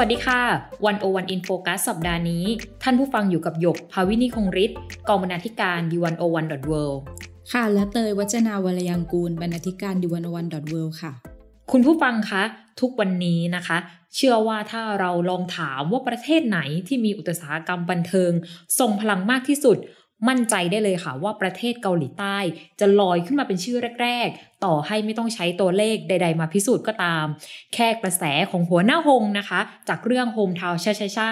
[0.00, 0.42] สวัสดีค่ะ
[0.86, 2.44] One O One In Focus สัปดาห์นี้
[2.82, 4.78] ท่านผู้ฟังอยู่กับหยก ภาวินีคงฤทธิ์
[5.08, 6.72] กองบรรณาธิการ The One O One dot world
[7.52, 11.12] ค่ะ และเตยวัจนาวรยังกูลบรรณาธิการ The One O One dot world ค่ะ
[11.72, 12.42] คุณผู้ฟังคะ
[12.80, 13.78] ทุกวันนี้นะคะ
[14.16, 18.32] เชื่อว่าถ้าเราลองถามว่าประเทศไหนที่มีอุตสาหกรรมบันเทิง
[18.78, 19.76] ทรงพลังมากที่สุด
[20.28, 22.38] มั่นใจได้เลยค่ะว่าประเทศเกาหลีใต้
[22.80, 27.24] จะลอยขึ้นมาเป็นชื่อแรก ๆ ต่อให้ไม่ต้องใช้ตัวเลขใด ๆ มาพิสูจน์ก็ตาม
[27.74, 31.30] แค่กระแสของหัวหน้าหงนะคะ จากเรื่องโฮมทาวชาชาชา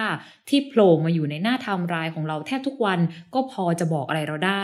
[0.49, 2.99] ที่โผล่มาอยู่ในหน้าทำรายของเราแทบทุกวัน
[3.33, 4.63] ก็พอจะบอกอะไรเราได้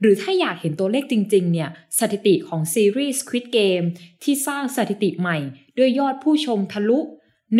[0.00, 3.86] หรือถ้าอยากเห็นตัวเลขจริง ๆ เนี่ย สถิติของซีรีส์ Squid Game
[4.22, 5.38] ที่สร้างสถิติใหม่
[5.78, 7.00] ด้วยยอดผู้ชมทะลุ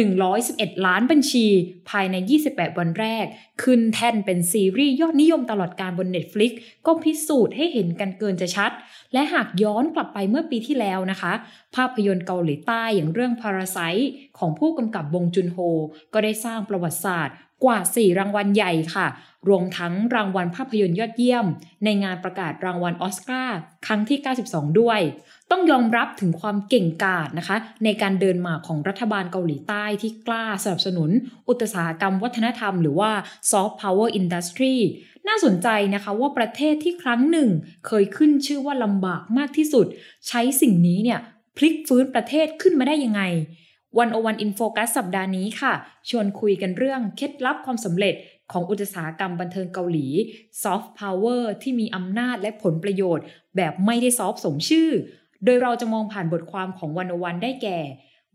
[0.01, 1.47] 111 ล้านบัญชี
[1.91, 2.17] ภายใน
[2.48, 3.25] 28 วันแรก
[3.62, 6.53] ขึ้นแท่นเป็นซีรีส์ยอดนิยมตลอดการบน Netflix
[6.87, 8.70] ก็พิสูจน์ให้เห็นกันเกินจะชัด
[9.13, 11.33] และหากย้อนกลับไปเมื่อปีที่แล้วนะคะ
[11.77, 14.07] ภาพยนตร์เกาหลีใต้อย่างเรื่อง Parasite
[14.39, 15.59] ของผู้กำกับบงจุนโฮ
[16.13, 19.07] ก็ได้สร้างประวัติศาสตร์กว่า 4 รางวัลใหญ่ค่ะ
[19.48, 21.47] รวมทั้งรางวัลภาพยนตร์ยอดเยี่ยม
[21.85, 25.01] ในงานประกาศรางวัลออสการ์ครั้งที่ 92 ด้วย
[25.53, 31.11] ต้องยอมรับถึงความเก่งกาจนะคะ ในการเดินหมากของรัฐบาลเกาหลีใต้ที่กล้าสนับสนุน
[31.48, 33.11] อุตสาหกรรมวัฒนธรรมหรือว่า
[33.50, 34.77] soft power industry
[35.28, 37.48] น่าสนใจนะคะว่าประเทศที่ครั้งหนึ่ง
[37.86, 39.86] เคยขึ้นชื่อว่าลำบากมากที่สุด
[40.28, 41.20] ใช้สิ่งนี้เนี่ย
[41.56, 43.23] พลิกฟื้นประเทศขึ้นมาได้ยังไง
[43.98, 45.73] One O One In Focus สัปดาห์นี้ค่ะ
[46.08, 48.14] ชวนคุยกันเรื่องเคล็ดลับความสำเร็จ
[48.53, 50.06] ของอุตสาหกรรมบันเทิงเกาหลี
[50.62, 53.25] ซอฟต์พาวเวอร์ที่มีอำนาจและผลประโยชน์
[53.56, 54.91] แบบไม่ได้ soft สมชื่อ
[55.45, 57.79] โดยเราจะมองผ่านบทความของ One O One ได้แก่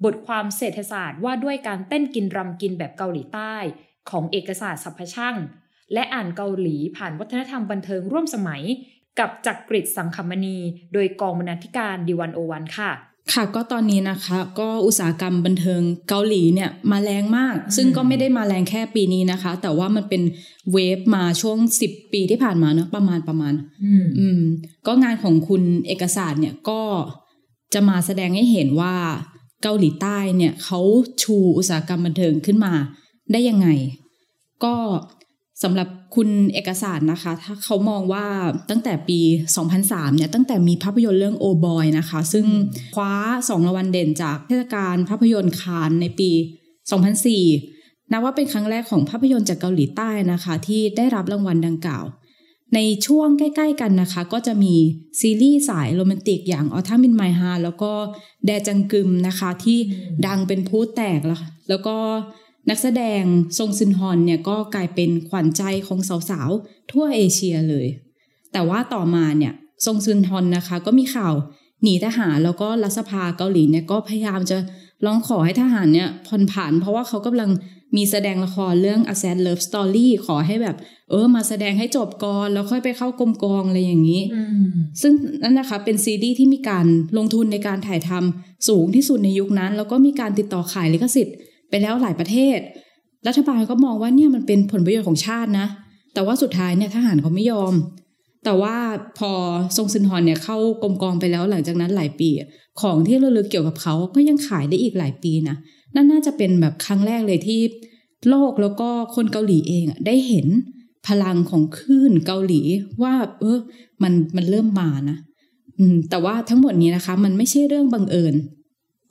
[0.06, 3.56] บทความเศรษฐศาสตร์ว่าด้วยการเต้นกินรำกินแบบเกาหลีใต้
[4.10, 5.36] ของเอกศาสตร์สัพพช่าง
[5.94, 8.64] และอ่านเกาหลีผ่านวัฒนธรรมบันเทิงร่วมสมัย
[9.20, 10.58] กับจักกริดสังคมณี
[10.94, 12.92] โดยกองบรรณาธิการดีวันโอวันค่ะ
[13.34, 20.22] ค่ะก็ตอนนี้นะคะ ก็อุตสาหกรรมบันเทิงเกาหลีเนี่ยมาแรงมาก ซึ่งก็ไม่ได้มาแรงแค่ปีนี้นะคะ แต่ว่ามันเป็น
[20.72, 23.54] เวฟมาช่วงสิบปีที่ผ่านมาเนาะประมาณประมาณ
[24.20, 24.42] อืม
[24.88, 26.82] ก็งานของคุณเอกสารเนี่ยก็
[27.74, 28.96] จะมาแสดงให้เห็นว่า
[29.64, 30.80] เกาหลีใต้เนี่ยเขา
[31.22, 32.74] ชูอุตสาหกรรมบันเทิงขึ้นมา
[33.32, 33.68] ได้ยังไง
[34.64, 34.76] ก็
[35.64, 38.26] สำหรับคุณเอกสารนะคะ ถ้าเขามองว่า
[38.70, 39.20] ตั้งแต่ปี
[39.70, 42.46] 2003 เนี่ย ตั้งแต่มีภาพยนตร์เรื่องโอบอยนะคะ ซึ่ง
[42.96, 43.14] คว้า
[43.50, 46.32] สองรางวัลเด่นจากเทศกาลภาพยนตร์คานในปี
[47.42, 52.06] 2004 นับว่าเป็นครั้งแรกของภาพยนตร์จากเกาหลีใต้นะคะ ที่ได้รับรางวัลดังกล่าว
[52.76, 54.74] ในช่วงใกล้ๆกันนะคะ ก็จะมี
[55.20, 57.92] ซีรีส์สายโรแมนติกอย่างออทามินไมฮาแล้วก็
[58.46, 59.80] แดจังกึมนะคะ ที่
[60.28, 61.98] ดังเป็นพูดแตกแล้วแล้วก็
[62.70, 63.24] นักแสดง
[63.58, 67.88] ซงซึนฮอนเนี่ยก็กลายเป็นขวัญใจของสาวๆ ทั่วเอเชียเลย
[68.54, 69.54] แต่ว่าต่อมาเนี่ย
[69.86, 71.34] ซงซึนฮอนนะคะ ก็มีข่าว
[71.84, 74.58] หนีทหารแล้วก็รัฐสภาเกาหลีเนี่ยก็พยายามจะ
[75.06, 77.50] ร้องขอให้ทหารเนี่ยผ่อนผันเพราะว่าเขากำลัง
[77.96, 80.76] มีแสดงละครเรื่อง A Sad Love Story ขอให้แบบ
[81.10, 84.22] เออ มาแสดงให้จบก่อน แล้วค่อยไปเข้ากรมกองอะไรอย่างนี้
[85.02, 85.14] ซึ่ง
[85.44, 86.86] นั่นนะคะเป็นซีดีที่มีการ
[87.18, 91.36] ลงทุนในการถ่ายทำสูงที่สุดในยุคนั้น แล้วก็มีการติดต่อขายลิขสิทธิ์
[91.70, 92.60] ไปแล้วหลายประเทศ
[93.28, 95.68] รัฐบาลก็มองว่าเนี่ยมันเป็นผลประโยชน์ของชาตินะ
[96.14, 97.74] แต่ว่าสุดท้ายเนี่ยทหารเขาไม่ยอม
[98.44, 98.76] แต่ว่า
[99.20, 99.32] พอ
[99.78, 102.30] ทรงซินฮอนเนี่ยเข้ากรมกองไปแล้วหลังจากนั้นหลายปี
[102.82, 105.56] ของที่ระลึกเกี่ยวกับเขาก็ยังขายได้อีกหลายปีนะ
[105.96, 107.62] นั่นน่าจะเป็นแบบครั้งแรกเลยที่
[108.30, 110.48] โลกแล้วก็คนเกาหลีเองได้เห็น
[111.08, 112.62] พลังของคลื่นเกาหลี
[113.04, 113.60] ว่า เออ
[114.04, 115.18] มันมันเริ่มมานะ
[115.80, 118.36] อืมแต่ว่าทั้งหมดนี้นะคะ มันไม่ใช่เรื่องบังเอิญ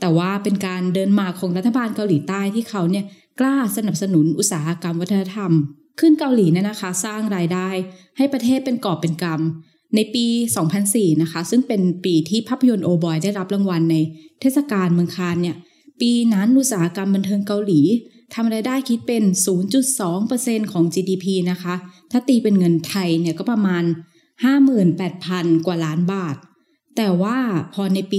[0.01, 3.05] แต่ว่าเป็นการเดินมาของรัฐบาลเกาหลีใต้ที่เขาเนี่ย
[3.41, 5.51] กล้าสนับสนุนอุตสาหกรรมวัฒนธรรม
[6.01, 7.69] ขึ้นเกาหลีเนี่ยนะคะ สร้างรายได้
[8.17, 10.27] ให้ประเทศเป็นกอบเป็นกำในปี
[10.75, 13.97] 2004 นะคะ ซึ่งเป็นปีที่ภาพยนตร์โอบอยได้รับรางวัลใน
[14.41, 15.57] เทศกาลเมืองคานเนี่ย
[16.01, 17.81] ปีนั้นอุตสาหกรรมบันเทิงเกาหลี
[18.35, 19.25] ทำรายได้คิดเป็น
[19.99, 21.75] 0.2%ของ GDP นะคะ
[22.11, 23.85] ถ้าตีเป็นเงินไทยเนี่ยก็ประมาณ
[24.95, 26.37] 58,000 กว่าล้านบาท
[26.97, 27.39] แต่ว่า
[27.75, 28.19] พอในปี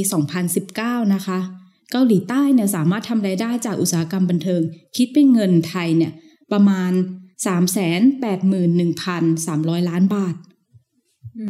[0.56, 1.39] 2019 นะคะ
[1.92, 4.62] เกาหลีใต้เนี่ยสามารถทำรายได้จากอุตสาหกรรมบันเทิง
[4.98, 6.12] คิดเป็นเงินไทยเนี่ย
[6.51, 6.92] ประมาณ
[7.45, 10.36] สามแสนแปดหมื่นหนึ่งพันสามร้อยล้านบาท
[11.39, 11.48] อื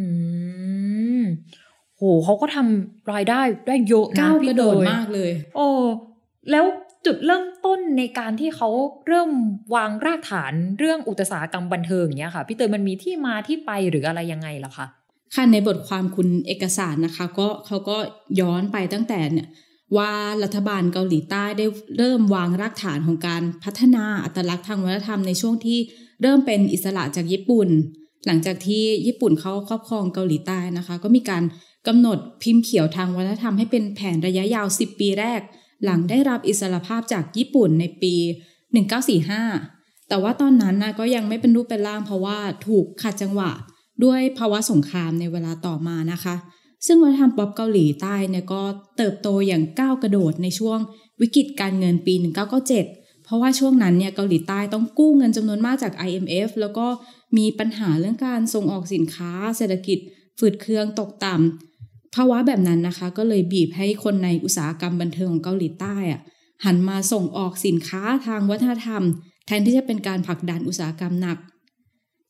[1.21, 1.23] ม
[1.97, 5.67] โหเขาก็ทำรายได้ได้เยอะนะพี่กระโดดมากเลย โอ้
[6.51, 6.65] แล้ว
[7.05, 8.69] จุดเริ่มต้นในการที่เขา
[9.07, 9.31] เริ่ม
[9.75, 14.85] วางรากฐานเรื่องอุตสาหกรรมบันเทิงเนี้ยค่ะ พี่เตยมันมีที่มาที่ไปหรืออะไรยังไงล่ะคะ
[15.35, 17.97] ค่ะในบทความคุณเอกสารนะคะ ก็เขาก็
[18.39, 19.47] ย้อนไปตั้งแต่เนี่ย
[19.97, 20.11] ว่า
[20.43, 21.65] รัฐบาลเกาหลีใต้ได้
[21.97, 25.79] เริ่มวางรากฐานของการพัฒนาอัตลักษณ์ทางวัฒนธรรมในช่วงที่
[26.21, 27.69] เริ่มเป็นอิสระจากญี่ปุ่น
[28.25, 31.43] หลังจากที่ญี่ปุ่นเขาครอบครองเกาหลีใต้นะคะ ก็มีการ
[31.87, 35.41] กำหนดพิมพ์เขียวทางวัฒนธรรมให้เป็นแผนระยะยาว 10 ปีแรก
[35.83, 38.13] หลังได้รับอิสรภาพจากญี่ปุ่นในปี
[38.91, 42.37] 1945 แต่ว่าตอนนั้นนะก็ยังไม่เป็นรูปเป็นร่างเพราะว่า
[42.67, 43.51] ถูกขัดจังหวะ
[44.03, 46.35] ด้วยภาวะสงครามในเวลาต่อมานะคะ
[46.85, 48.61] ซึ่งวัฒนธรรมป๊อปเกาหลีใต้เนี่ยก็
[48.97, 50.79] เติบโตอย่างก้าวกระโดดในช่วง
[51.21, 52.13] วิกฤตการเงินปี
[52.69, 56.87] 1997 เพราะว่าช่วงนั้นเนี่ยเกาหลีใต้ต้องกู้เงินจำนวนมากจาก IMF แล้วก็
[57.37, 59.99] มีปัญหาเรื่องการส่งออกสินค้า เศรษฐกิจ
[60.39, 66.21] ฝืดเคืองตกต่ำภาวะแบบนั้นนะคะ ก็เลยบีบให้คนในอุตสาหกรรมบันเทิงของเกาหลีใต้อะ
[66.65, 69.01] หันมาส่งออกสินค้าทางวัฒนธรรม
[69.45, 71.37] แทนที่จะเป็นการผลักดันอุตสาหกรรมหนัก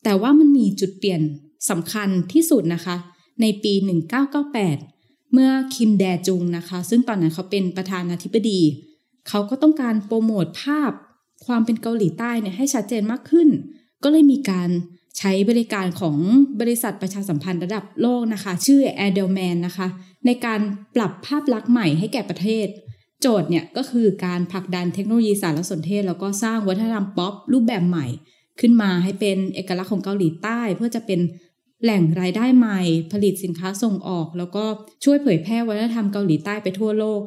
[0.04, 1.22] แต่ว่ามันมีจุดเปลี่ยน
[1.70, 2.96] สำคัญที่สุดนะคะ
[3.42, 3.74] ในปี
[4.54, 8.62] 1998 เมื่อคิมแดจุงนะคะ ซึ่งตอนนั้นเขาเป็นประธานาธิบดี
[9.28, 10.92] เขาก็ต้องการโปรโมทภาพ
[11.46, 13.50] ความเป็นเกาหลีใต้เนี่ยให้ชัดเจนมากขึ้น
[14.04, 14.70] ก็เลยมีการ
[15.18, 16.18] ใช้บริการของ
[16.62, 19.88] บริษัทประชาสัมพันธ์ระดับโลกนะคะ ชื่อ a d e l m a n นะคะ
[20.26, 20.60] ในการ
[20.96, 22.68] ปรับภาพลักษณ์ใหม่ให้แก่ประเทศ
[23.22, 28.06] โจทย์เนี่ยก็คือการผลักดันเทคโนโลยีสารสนเทศ แล้วก็สร้างวัฒนธรรมป๊อปรูปแบบใหม่
[28.60, 31.20] ขึ้นมาให้เป็นเอกลักษณ์ของเกาหลีใต้ เพื่อจะเป็น
[31.84, 32.80] แหล่งรายได้ใหม่
[33.12, 34.64] ผลิตสินค้าส่งออก แล้วก็
[35.04, 37.22] ช่วยเผยแพร่วัฒนธรรมเกาหลีใต้ไปทั่วโลก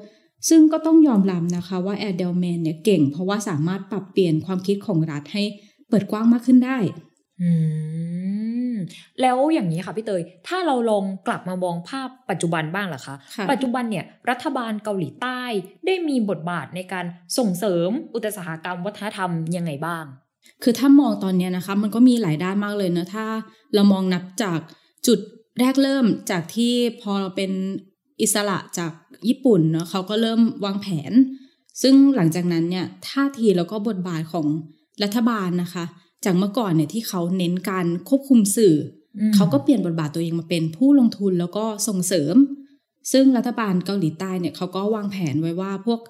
[0.49, 5.43] ซึ่งก็ต้องยอมรับนะคะว่าแอดเดลแมนเนี่ยเก่ง เพราะว่าสามารถปรับเปลี่ยนความคิดของรัฐให้
[5.89, 6.79] เปิดกว้างมากขึ้นได้
[7.41, 7.51] อื
[8.73, 8.77] ม
[9.21, 15.41] แล้วอย่างนี้ค่ะพี่เตย ถ้าเราลองกลับมามองภาพปัจจุบันบ้างล่ะคะค่ะปัจจุบันเนี่ยรัฐบาลเกาหลีใต้
[15.87, 17.05] ได้มีบทบาทในการ
[17.39, 20.05] ส่งเสริมอุตสาหกรรมวัฒนธรรมยังไงบ้าง
[20.63, 23.27] คือถ้ามองตอนเนี้ยนะคะ มันก็มีหลายด้านมากเลยเนอะถ้า
[23.75, 24.59] เรามองนับจาก
[25.07, 25.19] จุด
[25.59, 27.51] แรกเริ่มจากที่พอเราเป็น
[28.23, 28.93] อิสระจาก
[29.29, 31.13] ญี่ปุ่นเนาะเขาก็เริ่มวางแผน
[31.83, 34.47] ซึ่งหลังจากนั้นเนี่ยท่าทีแล้วก็บทบาทของ
[35.03, 35.85] รัฐบาลนะคะ
[36.25, 38.75] จากเมื่อก่อนเนี่ยที่เขาเน้นการควบคุมสื่อ
[39.19, 42.35] อมเขาก็เปลี่ยนบทบาทตัวเองมาเป็นผู้ลงทุนแล้วก็ส่งเสริม
[43.13, 46.01] ซึ่งรัฐบาลเกาหลีใต้เนี่ยเขาก็วางแผนไว้ว่าพวก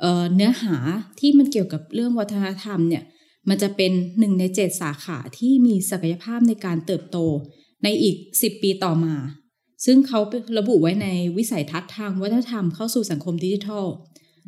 [0.00, 0.76] เอ่อเนื้อหา
[1.20, 3.02] ที่มันเกี่ยวกับเรื่องวัฒนธรรมเนี่ย
[3.48, 7.18] มันจะเป็นหนึ่งในเจ็ดสาขาที่มีศักยภาพในการเติบโต
[7.84, 9.14] ในอีก 10 ปีต่อมา
[9.84, 10.20] ซึ่งเขา
[10.58, 13.86] ระบุไว้ในวิสัยทัศน์ทางวัฒนธรรมเข้าสู่สังคมดิจิทัล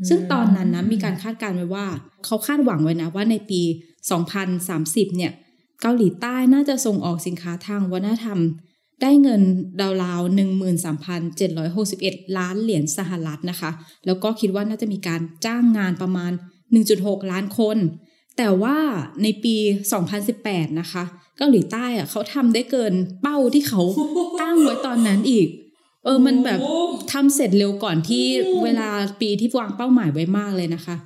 [0.08, 1.87] ซึ่งตอนนั้นนะมีการคาดการณ์ไว้ว่า
[2.25, 3.62] เขาคาดหวังไว้นะว่าในปี
[4.38, 5.32] 2030 เนี่ย
[5.82, 8.38] เกาหลีใต้น่าจะส่งออกสินค้าทางวัฒนธรรม
[9.02, 9.43] ได้เงิน
[10.05, 10.38] ราวๆ
[11.49, 13.70] 13,761 ล้านเหรียญสหรัฐนะคะ
[14.06, 16.32] แล้วก็คิดว่าน่าจะมีการจ้างงานประมาณ
[16.81, 17.76] 1.6 ล้านคน
[18.38, 18.76] แต่ว่า
[19.22, 19.56] ในปี
[20.19, 21.04] 2018 นะคะ
[21.38, 22.92] เกาหลีใต้อะเขาทำได้เกิน
[23.22, 23.82] เป้าที่เขา
[24.40, 25.48] ตั้งไว้ตอนนั้นอีก
[26.04, 26.60] เออมันแบบ
[27.12, 28.25] ทำเสร็จเร็วก่อนที่
[28.64, 28.88] เวลา
[29.20, 30.96] ปีที่วางเป้าหมายไว้มากเลยนะคะ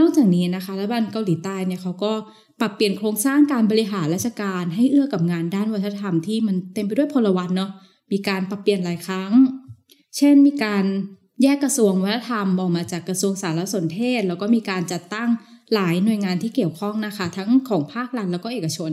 [0.00, 2.12] นอกจากนี้นะคะรัฐบาลเกาหลีใต้เนี่ยเขาก็
[2.60, 7.70] ปรับเปลี่ยนโครงสร้างการบริหารราชการให้เอื้อกับงานด้านวัฒนธรรมที่มันเต็มไปด้วยพลวัตเนาะ
[8.12, 9.32] มีการปรับเปลี่ยนหลายครั้ง
[10.16, 10.84] เช่นมีการ
[11.42, 15.28] แยกกระทรวงวัฒนธรรมออกมาจากกระทรวงสารสนเทศ แล้วก็มีการจัดตั้ง
[15.74, 18.90] หลายหน่วยงานที่เกี่ยวข้องนะคะ ทั้งของภาครัฐแล้วก็เอกชน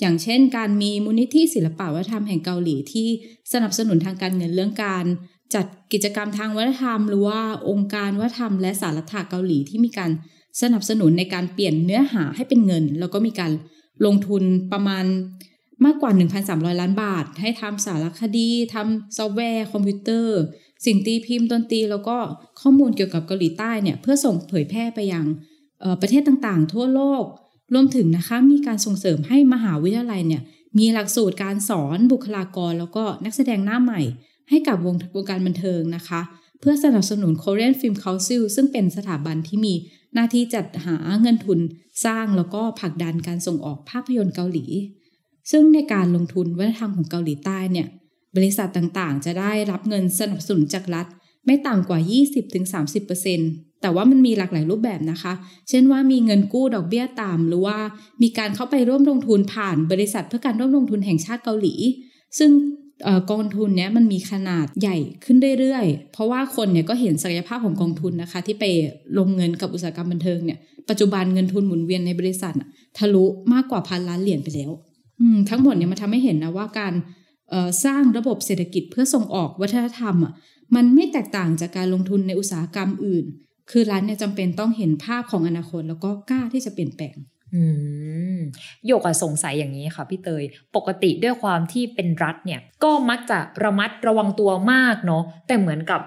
[0.00, 3.08] อย่างเช่น การมีมูลนิธิศิลปวัฒนธรรมแห่งเกาหลีที่
[3.52, 5.04] สนับสนุนทางการเงินเรื่องการ
[5.54, 7.40] จัดกิจกรรมทางวัฒนธรรม หรือว่า
[7.70, 10.10] องค์การวัฒนธรรมและสารถาเกาหลีที่มีการ
[10.62, 13.52] สนับสนุนในการเปลี่ยนเนื้อหาให้เป็นเงิน แล้วก็มีการ
[14.06, 15.04] ลงทุนประมาณ
[15.84, 16.10] มากกว่า
[16.44, 20.38] 1,300 ล้านบาท ให้ทำสารคดีทำซอฟต์แวร์ คอมพิวเตอร์
[20.84, 22.16] สิ่งตีพิมพ์ดนตรีแล้วก็
[22.60, 25.26] ข้อมูลเกี่ยวกับเกาหลีใต้เนี่ย เพื่อส่งเผยแพร่ไปยัง
[26.00, 27.24] ประเทศต่างๆ ทั่วโลก
[27.74, 30.42] รวมถึงนะคะมีการส่งเสริมให้มหาวิทยาลัยเนี่ย
[30.78, 34.00] มีหลักสูตรการสอนบุคลากร แล้วก็นักแสดงหน้าใหม่
[34.50, 36.20] ให้กับวงวงการบันเทิงนะคะ
[36.60, 39.74] เพื่อสนับสนุน Korean Film Council ซึ่งเป็นสถาบันที่มี
[40.14, 41.58] หน้าที่จัดหาเงินทุน
[42.04, 44.66] สร้างแล้วก็ผลักดันการส่งออกภาพยนตร์เกาหลี
[45.50, 47.86] ซึ่งในการลงทุนวัฒนธรรมของเกาหลีใต้เนี่ย
[48.36, 51.06] บริษัทต่างๆ จะได้รับเงินสนับสนุนจากรัฐ
[51.46, 52.00] ไม่ต่ำกว่า
[52.72, 55.32] 20-30% แต่ว่ามันมีหลากหลายรูปแบบนะคะ
[55.68, 57.76] เช่นว่ามีเงินกู้ดอกเบี้ยต่ำหรือว่า
[58.22, 61.74] มีการเข้าไปร่วมลงทุนผ่านบริษัทเพื่อการร่วมลงทุนแห่งชาติเกาหลี
[62.38, 62.50] ซึ่ง
[63.06, 68.64] ออกองทุนเนี้ยมันมีขนาดใหญ่ขึ้นเรื่อยๆ เพราะว่าคนเนี่ยก็เห็นศักยภาพของกองทุนนะคะ ที่ไป
[69.18, 72.54] ลงเงินกับอุตสาหกรรมบันเทิงเนี่ยปัจจุบันเงินทุนหมุนเวียนในบริษัท
[72.98, 74.70] ทะลุมากกว่าพันล้านเหรียญไปแล้ว
[75.50, 76.94] ทั้งหมดเนี่ยมันทำให้เห็นนะว่าการ
[77.84, 80.32] สร้างระบบเศรษฐกิจเพื่อส่งออกวัฒนธรรมอะ
[80.74, 83.24] มันไม่แตกต่างจากการลงทุนในอุตสาหกรรมอื่น
[83.70, 87.16] คือรัฐเนี่ยจำเป็นต้องเห็นภาพของอนาคต แล้วก็กล้าที่จะเปลี่ยนแปลง
[88.86, 90.44] โยกอะสงสัยอย่างนี้ค่ะพี่เตย
[90.76, 96.00] ปกติด้วยความที่เป็นรัฐเนี่ย ก็มักจะระมัดระวังตัวมากเนาะแต่เหมือนกับ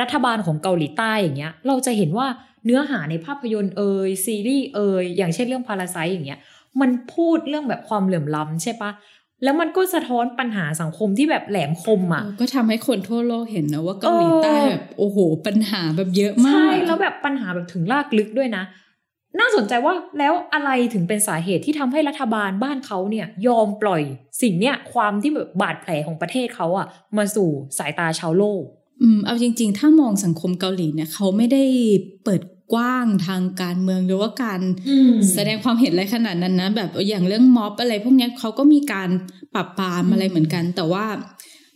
[0.00, 2.26] รัฐบาลของเกาหลีใต้อย่างเงี้ย เราจะเห็นว่า
[2.64, 6.40] เนื้อหาในภาพยนตร์เอยซีรีส์เอยอย่างเช่นเรื่องพาราไซอย่างเงี้ย
[6.80, 8.90] มันพูดเรื่องแบบความเหลื่อมล้ำใช่ปะ
[9.44, 18.64] แล้วมันก็สะท้อนปัญหาสังคมที่แบบแหลมคมอะเออก็ทำให้คนทั่วโลกเห็นนะว่าเกาหลีใต้เออแบบโอ้โห ปัญหาแบบเยอะมาก ใช่ แล้วแบบปัญหาแบบถึงลากลึกด้วยนะ
[19.40, 24.02] น่าสนใจว่าแล้วอะไรถึงเป็นสาเหตุที่ทำให้รัฐบาลบ้านเขาเนี่ยยอมปล่อย
[24.42, 26.86] สิ่งเนี้ยความที่แบบบาดแผลของประเทศเขาอะ
[27.16, 27.48] มาสู่
[27.78, 28.62] สายตาชาวโลก
[29.02, 31.64] อืมเอาจริง ๆ ถ้ามองสังคมเกาหลีเนี่ยเขาไม่ได้
[32.24, 32.42] เปิด
[32.72, 39.08] กว้างทางการเมืองหรือว่าการอืมแสดงความเห็นอะไรขนาดนั้นนะแบบอย่างเรื่องม็อบอะไรพวกเนี้ยเขาก็มีการ
[39.54, 41.06] ปรับปรามอะไรเหมือนกัน แต่ว่า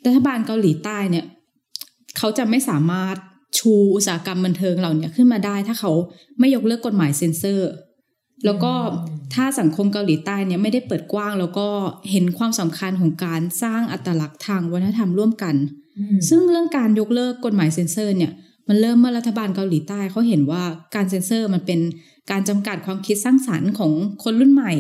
[0.05, 1.25] รัฐบาลเกาหลีใต้เนี่ย
[2.19, 3.17] เขาจะไม่สามารถ
[3.59, 5.93] ชูอุตสาหกรรมบันเทิงเหล่าเนี้ยขึ้นมาได้ ถ้าเขา
[6.39, 7.71] ไม่ยกเลิกกฎหมายเซ็นเซอร์
[8.45, 8.73] แล้วก็
[9.35, 11.69] ถ้าสังคมเกาหลีใต้เนี่ยไม่ได้เปิดกว้าง แล้วก็
[12.11, 15.55] เห็นความสำคัญของการสร้างอัตลักษณ์ทางวัฒนธรรมร่วมกัน
[16.29, 18.33] ซึ่งเรื่องการยกเลิกกฎหมายเซ็นเซอร์เนี่ย
[18.69, 20.63] มันเริ่มเมื่อรัฐบาลเกาหลีใต้เขาเห็นว่า
[20.95, 21.81] การเซ็นเซอร์มันเป็น
[22.31, 23.93] การจำกัดความคิดสร้างสรรค์ของ
[24.25, 24.73] คนรุ่นใหม่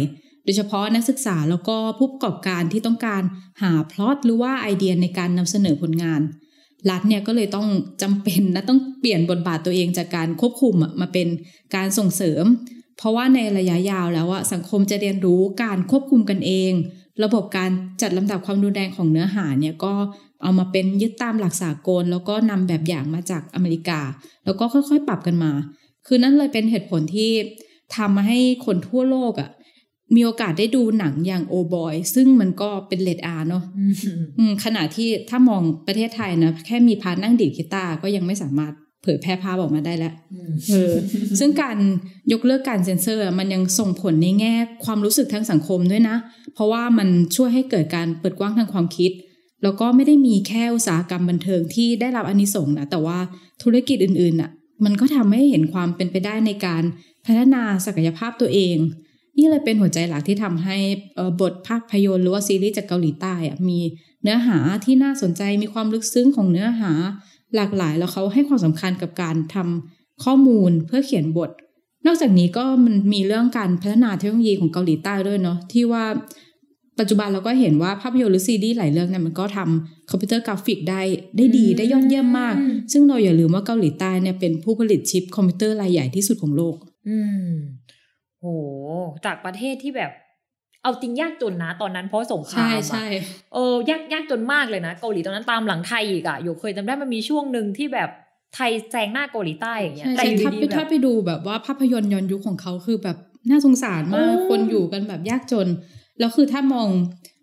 [0.45, 3.23] โดยเฉพาะนักศึกษาแล้วก็ผู้ประกอบการที่ต้องการ
[3.63, 6.21] หาพล็อตหรือว่าไอเดียในการนำเสนอผลงาน
[6.91, 7.69] รัฐเนี่ยก็เลยต้อง
[8.03, 11.29] จำเป็นและต้องเปลี่ยนบทบาทตัวเองจากการควบคุมอะมาเป็น
[11.75, 12.45] การส่งเสริม
[12.99, 16.73] เพราะว่าในระยะยาวแล้วอะสังคมจะเรียนรู้การควบคุมกันเอง
[17.25, 17.71] ระบบการ
[18.03, 19.93] จัดลำดับความรุนแรงของเนื้อหาเนี่ยก็
[20.43, 24.01] เอามาเป็นยึดตามหลักสากล แล้วก็นำแบบอย่างมาจากอเมริกา
[24.45, 25.53] แล้วก็ค่อยๆ ปรับกันมา
[26.07, 27.31] คือนั่นเลยเป็นเหตุผลที่
[27.97, 29.51] ทำให้คนทั่วโลกอะ
[30.15, 33.65] มีโอกาสได้ดูหนังอย่างโอบอยซึ่งมันก็เป็นเลดอาเนาะ
[34.39, 40.15] อืมขณะที่ถ้ามองประเทศไทยนะ แค่มีพาร์ทนั่งดีดกีตาร์ก็ยังไม่สามารถเผยแพร่ภาพออกมาได้แล้ว
[40.69, 40.93] เออ
[41.39, 41.77] ซึ่งการ
[42.33, 44.55] ยกเลิกการเซ็นเซอร์อะมันยังส่งผลในแง่
[44.85, 46.17] ความรู้สึกทางสังคมด้วยนะ
[46.55, 49.11] เพราะว่ามันช่วยให้เกิดการเปิดกว้างทางความคิด
[49.63, 53.19] แล้วก็ไม่ได้มีแค่อุตสาหกรรมบันเทิงที่ได้รับอานิสงส์นะแต่ว่า
[53.63, 54.51] ธุรกิจอื่นๆน่ะ
[54.85, 56.83] มันก็ทำให้เห็นความเป็นไปได้ในการ
[57.27, 58.77] พัฒนาศักยภาพตัวเอง
[59.37, 60.77] นี่เลยเป็นหัวใจหลักที่ทำให้
[61.41, 63.79] บทภาพยนตร์หรือว่าซีรีส์จากเกาหลีใต้อะมี
[64.23, 66.93] เนื้อหาที่น่าสนใจมีความลึกซึ้งของเนื้อหา
[67.57, 71.51] หลากหลายแล้วเขาให้ความสำคัญกับการทำข้อมูลเพื่อเขียนบท
[72.07, 76.05] นอกจากนี้ก็มันมีเรื่องการพัฒนาเทคโนโลยีของเกาหลีใต้ด้วยเนาะที่ว่า
[76.99, 81.03] ปัจจุบันเราก็เห็นว่าภาพยนตร์หรือซีรีส์หลายเรื่องเนี่ยมันก็ทำคอมพิวเตอร์กราฟิกได้
[81.37, 82.55] ได้ดีได้ยอดเยี่ยมมาก
[82.93, 86.77] ซึ่งเราอย่าลืมว่าเกาหลีใต้เนี่ยเป็นผู้ผลิตชิปคอมพิวเตอร์รายใหญ่ที่สุดของโลก
[87.09, 87.51] อืม
[88.41, 88.47] โห
[89.25, 90.13] จากประเทศที่แบบ
[90.83, 93.07] เอาจริงยากจนนะ ตอนนั้นเพราะสงครามใช่อะใช่
[93.55, 98.11] เออยากยากจนมากเลยนะ เกาหลีตอนนั้นตามหลังไทยอีกอะโยเคยจำได้มันมีช่วงหนึ่งที่แบบ
[98.55, 103.17] ไทยแซงหน้าเกาหลีใต้อย่างเงี้ยใช่แต่ใช่อยู่ถ้าดีไปๆแบถ้าบไปดูแบบว่าภาพยนตร์ย้อนยุคของเขาคือแบบ
[103.51, 105.67] น่าสงสารมากโอ้คนอยู่กันแบบยากจน
[106.19, 106.89] แล้วคือถ้ามอง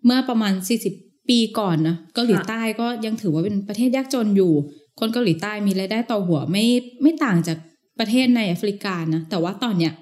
[0.06, 0.54] เมื่อประมาณ
[0.92, 4.52] 40 ปีก่อนนะเกาหลีใต้ก็ยังถือว่าเป็นประเทศยากจนอยู่
[5.00, 6.66] คนเกาหลีใต้มีรายได้ต่อหัวไม่
[7.02, 7.58] ไม่ต่างจาก
[8.00, 9.94] ประเทศในแอฟริกานะแต่ว่าตอนเนี้ย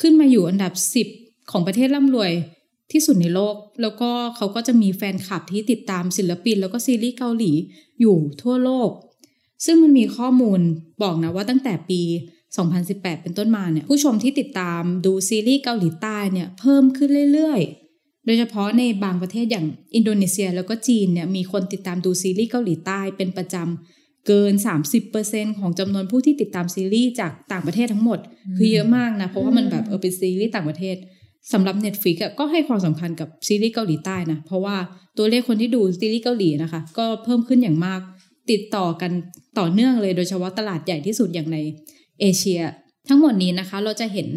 [0.00, 0.72] ขึ้นมาอยู่อันดับ
[1.12, 2.32] 10 ของประเทศร่ำรวย
[2.92, 7.52] ที่สุดในโลก แล้วก็เขาก็จะมีแฟนคลับที่ติดตามศิลปิน แล้วก็ซีรีส์เกาหลี
[8.00, 8.90] อยู่ทั่วโลก
[9.64, 10.60] ซึ่งมันมีข้อมูล
[11.02, 12.00] บอกนะว่าตั้งแต่ปี
[12.62, 17.85] 2018 เป็นต้นมาเนี่ยผู้ชมที่ติดตามดูซีรีส์เกาหลีใต้เนี่ยเพิ่มขึ้นเรื่อยๆ
[18.26, 24.52] โดยเฉพาะในบางประเทศอย่างอินโดนีเซียแล้วก็จีนเนี่ยมีคนติดตามดูซีรีส์เกาหลีใต้เป็นประจำเกิน
[25.06, 28.18] 30%ของจำนวนผู้ที่ติดตามซีรีส์จากต่างประเทศทั้งหมด
[28.56, 30.96] คือเยอะมากนะ เพราะว่ามันแบบเออเป็นซีรีส์ต่างประเทศ
[31.52, 34.76] สำหรับ Netflix ก็ให้ความสำคัญกับซีรีส์เกาหลีใต้นะ เพราะว่า
[35.18, 38.00] ตัวเลขคนที่ดูซีรีส์เกาหลีนะคะ ก็เพิ่มขึ้นอย่างมาก
[38.50, 39.12] ติดต่อกัน
[39.58, 41.58] ต่อเนื่องเลยโดยเฉพาะตลาดใหญ่ที่สุดอย่างใน
[42.20, 42.60] เอเชีย
[43.08, 44.28] ทั้งหมดนี้นะคะเราจะเห็น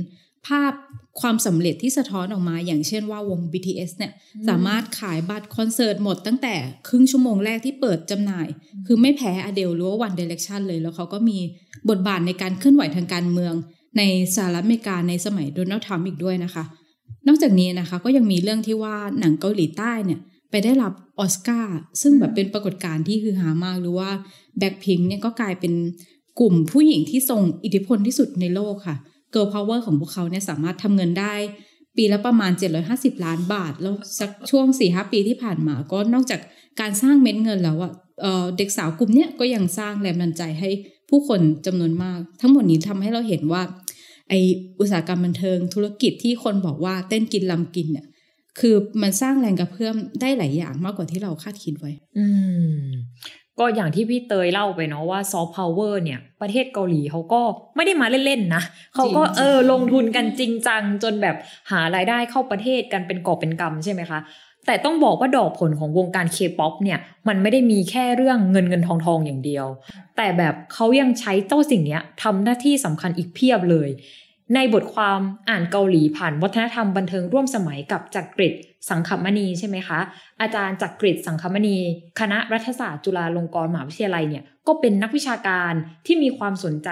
[0.48, 0.74] ภาพ
[1.22, 4.12] ความสำเร็จที่สะท้อนออกมา อย่างเช่นว่าวง BTS เนี่ย
[4.48, 6.56] สามารถขายบัตรคอนเสิร์ตหมดตั้งแต่
[6.88, 8.48] ครึ่งชั่วโมงแรกที่เปิดจำหน่าย
[8.88, 11.38] คือไม่แพ้อเดลหรือว่า One Direction เลย แล้วเขาก็มี
[11.90, 13.54] บทบาทในการเคลื่อนไหวทางการเมือง
[13.98, 14.04] ใน
[14.36, 16.64] สหรัฐอเมริกาในสมัยโดนัลด์ทรัมป์อีกด้วยนะคะ
[17.28, 20.20] นอกจากนี้นะคะก็ยังมีเรื่องที่ว่าหนังเกาหลีใต้เนี่ย
[20.52, 24.10] ไปได้รับออสการ์ซึ่งแบบเป็นปรากฏการณ์ที่คือหามากหรือว่า
[24.58, 25.74] แบ็คพิงเนี่ยก็กลายเป็น
[26.40, 28.96] กลุ่มผู้หญิงที่ทรงอิทธิพลที่สุดในโลกค่ะ
[29.34, 31.34] Girl Power ของพวกเขาเนี่ยสามารถทำเงินได้
[31.98, 32.52] ปีละประมาณ
[32.88, 36.40] 750 ล้านบาท แล้วสักช่วง 4-5 ปีที่ผ่านมาก็นอกจาก
[36.80, 37.92] การสร้างเม็ดเงินแล้วอะ
[38.58, 40.70] เด็กสาวกลุ่มเนี้ยก็ยังสร้างแรงบันดาลใจให้
[41.10, 43.62] ผู้คนจำนวนมาก ทั้งหมดนี้ทำให้เราเห็นว่า
[44.30, 44.34] ไอ
[44.80, 48.06] อุตสาหกรรมบันเทิงธุรกิจที่คนบอกว่าเต้นกินลำกินเนี่ย
[48.60, 52.26] คือมันสร้างแรงกระเพื่อมได้หลายอย่างมากกว่าที่เราคาดคิดไว้ อื
[52.82, 52.88] ม
[53.60, 57.42] ก็อย่างที่พี่เตยเล่าไปเนาะว่าซอฟต์พาวเวอร์เนี่ย ประเทศเกาหลีเขาก็
[57.76, 58.64] ไม่ได้มาเล่นๆนะ
[58.96, 61.36] เขาก็จริงๆเออลงทุนกันจริงจังจนแบบ
[61.72, 64.20] หารายได้เข้าประเทศกันเป็นกอบเป็นกำใช่ไหมคะ
[64.66, 69.66] แต่ต้องบอกว่าดอกผลของวงการเคป๊อปเนี่ย มันไม่ได้มีแค่เรื่องเงินเงินทองทองอย่างเดียว
[70.18, 73.90] แต่แบบเขายังใช้เจ้าสิ่งเนี้ยทำหน้าที่สำคัญอีกเพียบเลย
[74.56, 78.54] ในบทความอ่านเกาหลีผ่านวัฒนธรรมบันเทิงร่วมสมัยกับจักรกริช
[78.92, 80.00] สังคมณีใช่ไหมคะ
[80.42, 81.78] อาจารย์จักริดสังคมณี
[82.20, 85.74] คณะรัฐศาสตร์จุฬาลงกรณ์มหาวิทยาลัยเนี่ยก็เป็นนักวิชาการ
[86.06, 86.90] ที่มีความสนใจ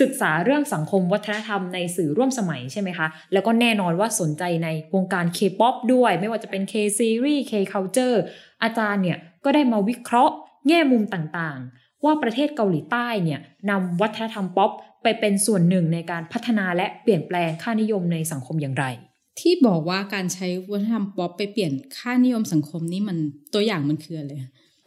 [0.00, 8.16] ศึกษาเรื่องสังคมวัฒนธรรมในสื่อร่วมสมัยใช่ไหมคะ แล้วก็แน่นอนว่าสนใจในวงการ K-POP ด้วย ไม่ว่าจะเป็น K-Series K-Culture
[8.62, 10.34] อาจารย์เนี่ยก็ได้มาวิเคราะห์
[10.68, 14.70] แง่มุมต่างๆ ว่าประเทศเกาหลีใต้เนี่ยนำวัฒนธรรมป๊อป
[15.02, 18.84] ไปเป็นส่วนหนึ่งในการพัฒนาและเปลี่ยนแปลงค่านิยมในสังคมอย่างไร
[19.40, 23.16] ที่บอกว่าการใช้วัฒนธรรมป๊อปไปเปลี่ยนค่านิยมสังคมนี่มัน
[23.54, 24.32] ตัวอย่างมันคืออะไร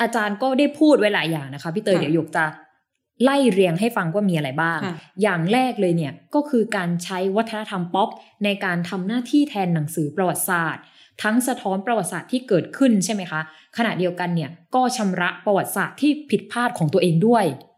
[0.02, 2.46] อาจารย์ก็ได้พูดไว้หลายอย่างนะคะพี่เตยค่ะเดี๋ยวหยกจะ
[3.24, 8.10] ไล่เรียงให้ฟังว่ามีอะไรบ้างค่ะอย่างแรกเลยเนี่ยก็คือการใช้วัฒนธรรมป๊อป
[8.44, 10.84] ในการทำหน้าที่แทนหนังสือประวัติศาสตร์
[11.24, 13.42] ทั้งสะท้อนประวัติศาสตร์ที่เกิดขึ้นใช่ไหมคะ
[13.78, 17.71] ขณะเดียวกันเนี่ยก็ชำระประวัติศาสตร์ที่ผิดพลาดของตัวเองด้วยค่ะ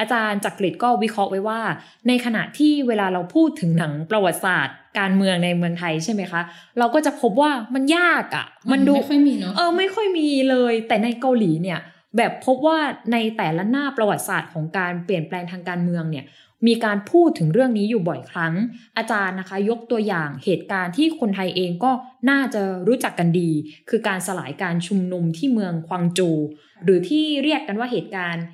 [0.00, 1.60] อาจารย์จักรกริชก็วิเคราะห์ไว้ว่า
[2.08, 6.40] ในขณะที่เวลาเราพูดถึงหนังประวัติศาสตร์ การเมืองในเมืองไทยใช่ไหมคะ
[6.78, 11.80] เราก็จะพบว่ามันยากอะ่ะ มันดูไม่ค่อยมีเนาะเออไม่ค่อยมีเลย แต่ในเกาหลีเนี่ย
[12.16, 12.78] แบบพบว่า
[13.12, 16.24] ในแต่ละหน้าประวัติศาสตร์ของการเปลี่ยนแปลงทางการเมืองเนี่ย
[16.66, 18.54] มีการพูดถึงเรื่องนี้อยู่บ่อยครั้ง
[18.96, 21.92] อาจารย์นะคะยกตัวอย่างเหตุการณ์ที่คนไทยเองก็
[22.30, 23.50] น่าจะรู้จักกันดี
[23.88, 26.36] คือการสลายการชุมนุมที่เมืองควางโจว
[26.84, 28.44] หรือที่เรียกกันว่าเหตุการณ์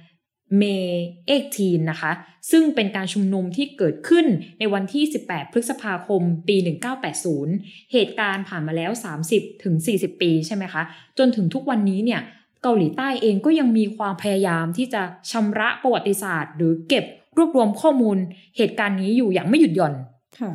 [0.57, 0.62] เม
[1.26, 2.12] เอกทีนนะคะ
[2.50, 4.26] ซึ่งเป็นการชุมนุมที่เกิดขึ้น
[4.59, 6.57] ในวันที่ 18 พฤษภาคม ปี
[7.25, 8.90] 1980 เหตุการณ์ผ่านมาแล้ว
[9.26, 10.83] 30 ถึง 40 ปีใช่ไหมคะ
[11.19, 12.21] จนถึงทุกวันนี้เนี่ย
[12.62, 17.05] เกาหลีใต้เองก็ยังมีความพยายามที่จะชำระประวัติศาสตร์ หรือเก็บ
[17.37, 18.17] รวบรวมข้อมูล
[18.57, 19.95] เหตุการณ์นี้อยู่อย่างไม่หยุดหย่อน
[20.38, 20.50] ค่ะ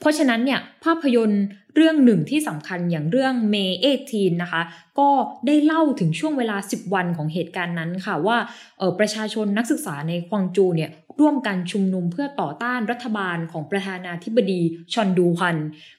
[0.00, 1.44] เพราะฉะนั้นเนี่ยภาพยนตร์
[1.78, 4.62] เรื่องหนึ่งที่สำคัญอย่างเรื่องเมเอทีนนะคะ
[4.98, 5.08] ก็
[5.46, 8.36] ได้เล่าถึงช่วงเวลา 10 วันของเหตุการณ์นั้นค่ะว่า
[8.80, 14.60] ออประชาชนนักศึกษาในควางจูเนี่ยร่วมกันชุมนุมเพื่อต่อต้านรัฐบาลของประธานาธิบดี
[14.92, 15.58] ชอนดูฮัน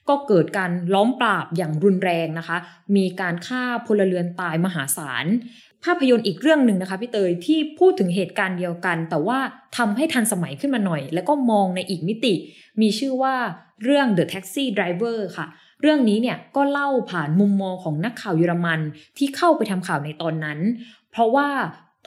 [0.09, 2.57] ก็เกิดการล้อมปราบอย่างรุนแรงนะคะ
[2.95, 5.25] มีการฆ่าพลเรือนตายมหาศาล
[5.83, 9.39] ภาพยนตร์อีกเรื่องหนึ่งนะคะพี่เตยที่พูดถึงเหตุการณ์เดียวกัน แต่ว่า
[9.77, 12.33] ทำให้ทันสมัยขึ้นมาหน่อย แล้วก็มองในอีกมิติ
[12.81, 13.35] มีชื่อว่า
[13.83, 15.47] เรื่อง The Taxi Driver ค่ะ
[15.81, 18.79] เรื่องนี้เนี่ยก็เล่าผ่านมุมมองของนักข่าวเยอรมัน
[19.17, 20.59] ที่เข้าไปทำข่าวในตอนนั้น
[21.11, 21.47] เพราะว่า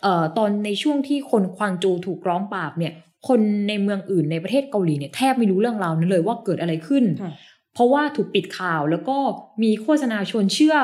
[0.02, 2.92] เอ่อตอนในช่วงที่คนควางโจวถูกล้อมปราบเนี่ย
[3.28, 7.32] คนในเมืองอื่นในประเทศเกาหลีเนี่ยแทบไม่รู้เรื่องราวนั้นเลยว่าเกิดอะไรขึ้นค่ะ
[7.74, 9.16] เพราะว่าถูกปิดข่าวแล้วก็
[9.62, 10.76] มีโฆษณาชวนเชื่อ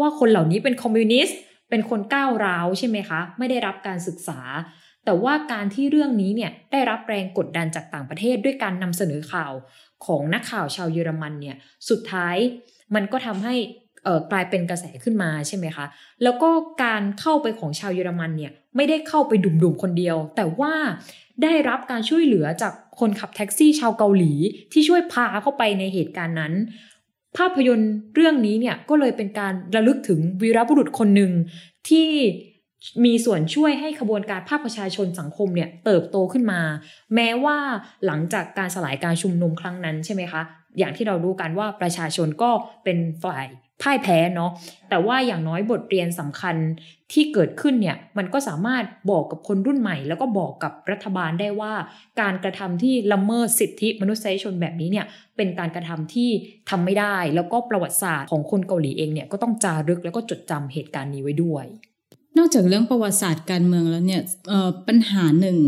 [0.00, 1.38] ว่าคนเหล่านี้เป็นคอมมิวนิสต์
[1.70, 4.40] เป็นคนก้าวร้าวใช่ไหมคะ ไม่ได้รับการศึกษา
[5.04, 9.52] แต่ว่าการที่เรื่องนี้เนี่ยได้รับแรงกดดันจากต่างประเทศด้วยการนำเสนอข่าว
[10.06, 11.56] ของนักข่าวชาวเยอรมันเนี่ย
[11.88, 12.36] สุดท้าย
[12.94, 13.54] มันก็ทำให้
[14.04, 15.86] เอ่อกลายเป็นกระแสขึ้นมาใช่ไหมคะ
[16.22, 16.50] แล้วก็
[16.84, 20.74] การเข้าไปของชาวเยอรมันเนี่ยไม่ได้เข้าไปดุ่มๆคนเดียว แต่ว่า
[21.42, 24.32] ได้รับการช่วยเหลือจากคนขับแท็กซี่ชาวเกาหลี
[24.72, 26.52] ที่ช่วยพาเข้าไปในเหตุการณ์นั้น
[27.36, 31.32] ภาพยนตร์เรื่องนี้เนี่ยก็เลยเป็นการระลึกถึงวีรบุรุษคนหนึ่ง
[31.88, 32.08] ที่
[33.04, 36.60] มีส่วนช่วยให้ขบวนการภาคประชาชนสังคมเนี่ยเติบโตขึ้นมา
[37.14, 37.56] แม้ว่า
[38.06, 40.42] หลังจากการสลายการชุมนุมครั้งนั้นใช่ไหมคะ
[40.78, 42.50] อย่างที่เรารู้กันว่าประชาชนก็
[42.84, 43.46] เป็นฝ่าย
[43.82, 44.50] พ่ายแพ้เนาะ
[44.90, 46.56] แต่ว่าอย่างน้อยบทเรียนสำคัญ
[47.12, 51.72] ที่เกิดขึ้นเนี่ยมันก็สามารถบอกกับคนรุ่นใหม่ แล้วก็บอกกับรัฐบาลได้ว่า
[52.20, 56.30] การกระทำที่ละเมิดสิทธิมนุษยชนแบบนี้เนี่ยเป็นการกระทำที่
[56.70, 61.66] ทำไม่ได้ แล้วก็ประวัติศาสตร์ของคนเกาหลีเองเนี่ยก็ต้องจารึกแล้วก็จดจำเหตุการณ์นี้ไว้ด้วย
[62.40, 65.58] นอกจากเรื่องประวัติศาสตร์การเมืองแล้วเนี่ยเอ่อปัญหาหนึ่ง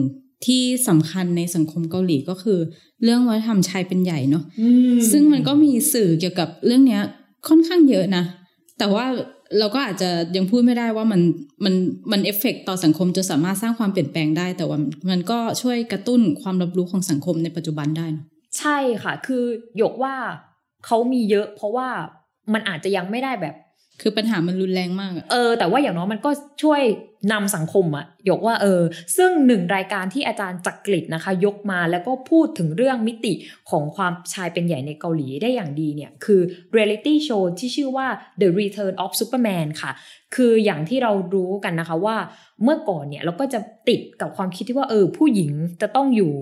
[0.46, 2.58] ที่สำคัญในสังคมเกาหลีก็คือ
[3.04, 4.44] เรื่องวัฒนธรรมชายเป็นใหญ่เนาะ
[5.12, 7.02] ซึ่งมันก็มีสื่อเกี่ยวกับเรื่องเนี้ย
[7.48, 8.24] ค่อนข้างเยอะนะ
[8.78, 9.06] แต่ว่า
[9.58, 11.20] เราก็อาจจะยังพูดไม่ได้ว่ามัน
[11.64, 11.74] มัน
[12.12, 14.78] มันเอฟเฟกต่อสังคมจนสามารถสร้างความเปลี่ยนแปลงได้ แต่ว่า
[15.10, 18.24] มันก็ช่วยกระตุ้นความรับรู้ของสังคมในปัจจุบันได้เนอะ
[18.58, 19.44] ใช่ค่ะ คือ
[19.78, 20.14] หยกว่า
[20.86, 21.88] เขามีเยอะ เพราะว่า
[22.52, 23.54] มันอาจจะยังไม่ได้แบบ
[24.02, 26.30] คือปัญหามันรุนแรงมากอะเออ แต่ว่าอย่างน้อยมันก็
[26.62, 26.82] ช่วย
[27.32, 28.82] นำสังคมอะยกว่าเออ
[29.16, 33.32] ซึ่งหนึ่งรายการที่อาจารย์จักริดนะคะ ยกมาแล้วก็พูดถึงเรื่องมิติ
[33.70, 36.40] ของความชายเป็นใหญ่ในเกาหลีได้อย่างดีเนี่ย คือ
[36.76, 38.06] reality show ที่ชื่อว่า
[38.40, 39.92] The Return of Superman ค่ะ
[40.34, 42.16] คืออย่างที่เรารู้กันนะคะว่า
[42.62, 46.32] เมื่อก่อนเนี่ยเราก็จะติดกับความคิดที่ว่าเออผู้หญิงจะต้องอยู่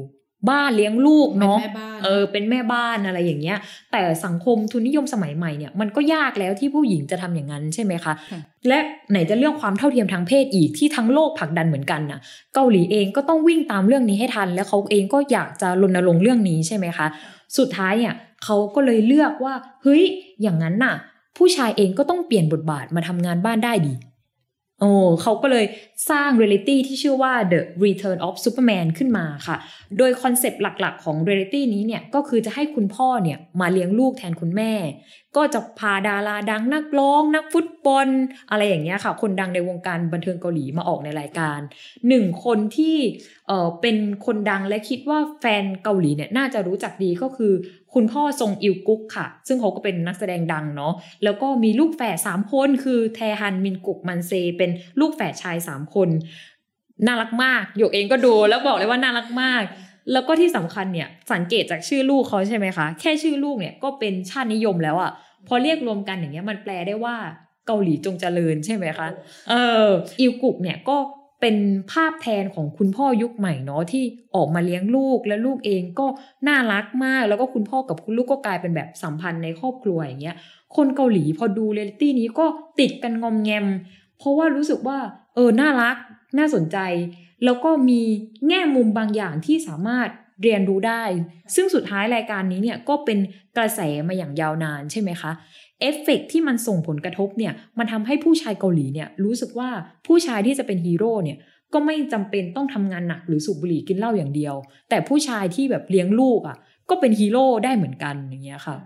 [0.49, 3.59] บ้านเลี้ยงลูกเนาะเป็นแม่บ้านเออเป็นแม่บ้านอะไรอย่างเงี้ย
[3.93, 8.79] แต่สังคมทุนนิยมสมัยใหม่เนี่ยมันก็ยากแล้วที่ผู้หญิงจะทำอย่างนั้นใช่ไหมคะค่ะและ
[9.11, 12.21] ไหนจะเรื่องความเท่าเทียมทางเพศอีกที่ทั้งโลกผลักดันเหมือนกันน่ะ
[12.55, 17.07] เกาหลีเองก็ต้องวิ่งตามเรื่องนี้ให้ทัน แล้วเขาเองก็อยากจะรณรงค์เรื่องนี้ใช่ไหมคะ
[17.59, 20.03] สุดท้ายเนี่ยเขาก็เลยเลือกว่าเฮ้ย
[20.43, 20.95] อย่างนั้นน่ะ
[21.37, 23.95] ผู้ชายเองก็ต้องเปลี่ยนบทบาทมาทำงานบ้านได้ดี
[24.81, 25.67] โอ้เขาก็เลย
[26.11, 29.57] สร้างเรียลิตี้ที่ชื่อว่า The Return of Superman ขึ้นมาค่ะ
[29.99, 34.73] โดยคอนเซปต์หลักๆ ของเรียลิตี้นี้เนี่ยก็คือจะให้คุณพ่อเนี่ยมาเลี้ยงลูกแทนคุณแม่
[35.37, 38.09] ก็จะพาดาราดังนักร้อง นักฟุตบอล
[38.51, 41.59] อะไรอย่างเงี้ยค่ะ คนดังในวงการบันเทิงเกาหลีมาออกในรายการ
[42.09, 42.97] หนึ่งคนที่
[43.49, 47.53] เออเป็นคนดังและคิดว่าแฟนเกาหลีเนี่ยน่าจะรู้จักดีก็คือ
[47.95, 50.93] คุณพ่อซงอิลกุกค่ะ ซึ่งเขาก็เป็นนักแสดงดังเนาะ
[51.25, 56.09] แล้วก็มีลูกแฝดสามคนคือแทฮันมินกุกมันเซ เป็นลูกแฝดชายสามคน
[57.07, 59.63] น่ารักมากโยกเองก็ดูแล้วบอกเลยว่าน่ารักมาก
[60.13, 65.11] แล้วก็ที่สำคัญเนี่ยสังเกตจากชื่อลูกเขาใช่ไหมคะแค่ชื่อลูกเนี่ยก็เป็นชาตินิยมแล้วอะ่ะ
[65.49, 67.17] พอเรียกรวมกันอย่างเงี้ยมันแปลได้ว่า
[67.67, 69.09] เกาหลีจงเจริญใช่ไหมคะ
[69.51, 69.89] เออ
[70.21, 70.97] อิวกุกเนี่ยก็
[71.41, 71.57] เป็น
[71.93, 74.05] ภาพแทนของคุณพ่อยุคใหม่เนาะที่
[74.37, 76.07] ออกมาเลี้ยงลูกและลูกเองก็
[76.49, 80.37] น่ารักมาก แล้วก็คุณพ่อกับคุณลูกก็กลายเป็นแบบสัมพันธ์ในครอบครัวอย่างเงี้ย
[80.77, 82.47] คนเกาหลีพอดูเรียลิตี้นี้ก็
[82.81, 83.67] ติดกันงอมแงม
[84.19, 84.99] เพราะว่ารู้สึกว่า
[85.35, 85.97] เออน่ารัก
[86.39, 86.79] น่าสนใจ
[87.45, 88.01] แล้วก็มี
[88.49, 90.09] แง่มุมบางอย่างที่สามารถ
[90.43, 91.03] เรียนรู้ได้
[91.55, 93.19] ซึ่งสุดท้ายรายการนี้เนี่ยก็เป็น
[93.57, 95.33] กระแสมาอย่างยาวนานใช่ไหมคะ
[95.81, 99.71] เอฟเฟกต์ที่มันส่งผลกระทบเนี่ยมันทำให้ผู้ชายเกาหลีเนี่ยรู้สึกว่า
[100.07, 101.39] ผู้ชายที่จะเป็นฮีโร่เนี่ย
[101.73, 104.55] ก็ไม่จำเป็นต้องทำงานหนักหรือสูบบุหรี่กินเหล้าอย่างเดียว
[104.89, 106.57] แต่ผู้ชายที่แบบเลี้ยงลูกอะ
[106.91, 108.77] ก็เป็นฮีโร่ได้เหมือนกันอย่างเงี้ยค่ะ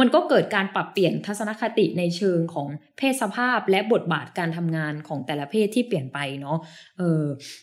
[0.00, 6.58] มันก็เกิดการปรับเปลี่ยนทัศนคติในเชิงของเพศสภาพและบทบาทการทำงานของแต่ละเพศที่เปลี่ยนไปเนาะ
[6.98, 7.22] เออ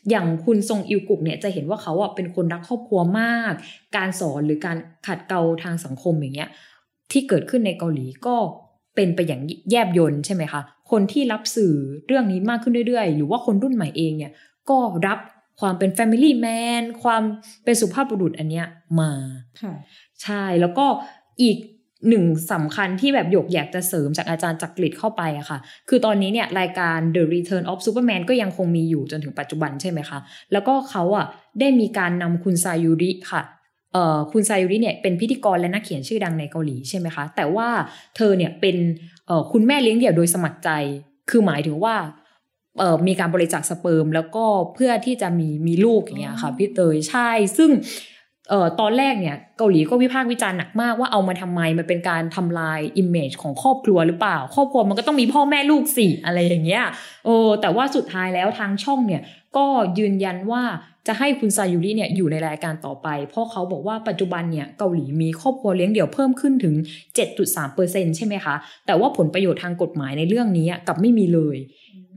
[0.10, 3.54] อย่างคุณทรงอิวกุกเนี่ยจะเห็นว่าเขาอะเป็นคนรักครอบครัวมาก
[3.98, 6.50] การสอนหรือการขัดเกลาทางสังคมอย่างเงี้ย
[7.12, 8.36] ที่เกิดขึ้นในเกาหลีก็
[8.96, 10.62] เป็นไปอย่างแยบยนใช่ไหมคะ
[10.92, 11.74] คนที่รับสื่อ
[12.08, 14.32] เรื่องนี้มากขึ้นเรื่อยๆ หรือว่าคนรุ่นใหม่เองเนี่ย
[14.70, 15.20] ก็รับ
[15.60, 17.24] ความเป็น Family Man ความ
[17.64, 18.66] เป็นสุภาพบุรุษอันเนี้ย
[19.00, 19.12] มา
[19.62, 19.74] ค่ะ
[20.24, 20.86] ใช่แล้วก็
[21.44, 21.58] อีก
[22.10, 30.20] หนึ่งสำคัญที่แบบหยกอยากจะเสริมจากอาจารย์จักริดเข้าไปอะค่ะ คือตอนนี้เนี่ยรายการ The Return of Superman ก็ยังคงมีอยู่จนถึงปัจจุบันใช่ไหมคะ
[30.52, 31.26] แล้วก็เขาอะ
[31.60, 33.63] ได้มีการนำคุณซายุริค่ะเอ่อ
[34.32, 37.70] คุณซายุริเนี่ยเป็นพิธีกรและนักเขียนชื่อดังในเกาหลีใช่ไหมคะ แต่ว่า
[38.16, 38.76] เธอเนี่ยเป็น
[39.52, 40.70] คุณแม่เลี้ยงเดี่ยวโดยสมัครใจ
[41.30, 41.96] คือหมายถึงว่า
[43.08, 47.70] มีการบริจาคสเปิร์ม แล้วก็เพื่อที่จะมีมีลูกอย่างเงี้ยค่ะพี่เตยใช่ ซึ่ง
[48.50, 56.84] เอ่อตอนแรกเนี่ยเกาหลีก็วิพากษ์วิจารณ์หนักมากว่าเอามาทำไมมันเป็นการทำลาย image ของครอบครัวหรือเปล่า ครอบครัวมันก็ต้องมีพ่อแม่ลูกสิอะไรอย่างเงี้ย
[57.26, 59.22] โอ้แต่ว่าสุดท้ายแล้วทางช่องเนี่ย
[59.58, 59.66] ก็
[59.98, 60.64] ยืนยันว่า
[61.08, 66.76] จะให้คุณซายุริเนี่ยอยู่ในรายการต่อไป เพราะเขาบอกว่าปัจจุบันเนี่ยเกาหลีมีครอบครัวเลี้ยงเดี่ยวเพิ่มขึ้นถึง
[67.26, 71.58] 7.3%ใช่ไหมคะ แต่ว่าผลประโยชน์ทางกฎหมายในเรื่องนี้กับไม่มีเลย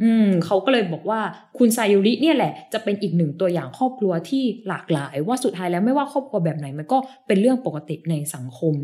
[0.02, 1.20] อืมเขาก็เลยบอกว่า
[1.59, 8.74] คุณซายุริเนี่ยแหละจะเป็นอีกหนึ่งตัวอย่างครอบครัวที่หลากหลาย ว่าสุดท้ายแล้วไม่ว่าครอบครัวแบบไหนมันก็เป็นเรื่องปกติในสังคม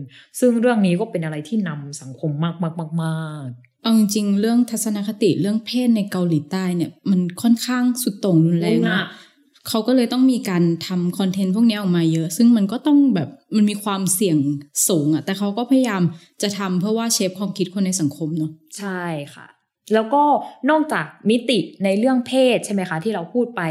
[0.41, 3.47] ซึ่งเรื่องนี้ก็เป็นอะไรที่นำสังคมมากมากมากมาก
[3.83, 9.07] เอาจริงๆเรื่องทัศนคติเรื่องเพศในเกาหลีใต้เนี่ย มันค่อนข้างสุดโต่งรุนแรงมาก
[9.69, 14.39] เขาก็เลยต้องมีการทำคอนเทนต์พวกนี้ออกมาเยอะ ซึ่งมันก็ต้องแบบมันมีความเสี่ยง
[14.89, 16.03] สูงอะแต่เขาก็พยายาม
[16.43, 19.03] จะทำเพื่อว่าเชฟความคิดคนในสังคมเนาะใช่
[19.35, 19.47] ค่ะ
[19.95, 20.23] แล้วก็
[20.71, 23.63] นอกจากมิติในเรื่องเพศใช่ไหมคะ ที่เราพูดไป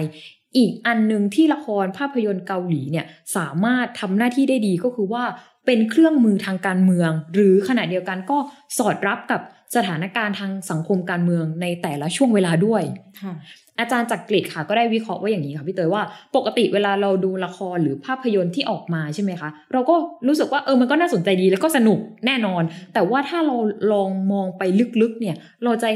[0.58, 5.24] อีกอันหนึ่งที่ละครภาพยนตร์เกาหลีเนี่ยสามารถทำหน้าที่ได้ดีก็คือว่า
[5.66, 8.38] เป็นเครื่องมือทางการเมือง หรือขณะเดียวกันก็
[8.78, 9.42] สอดรับกับ
[9.76, 12.84] สถานการณ์ทางสังคมการเมืองในแต่ละช่วงเวลาด้วย
[13.22, 13.34] ค่ะ
[13.80, 16.04] อาจารย์จักกริดค่ะก็ได้วิเคราะห์ไว้อย่างนี้ค่ะพี่เตยว่า
[16.36, 19.96] ปกติเวลาเราดูละครหรือภาพยนตร์ที่ออกมาใช่ไหมคะ เราก็
[20.28, 23.56] รู้สึกว่าเออมันก็น่าสนใจดีแล้วก็สนุกแน่นอน แต่ว่าถ้าเรา
[23.92, 24.64] ลองมองไป
[25.02, 25.90] ลึกๆเนี่ย เราจะ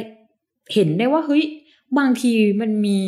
[0.74, 1.44] เห็นได้ว่าเฮ้ย
[1.98, 3.00] บางทีมันมี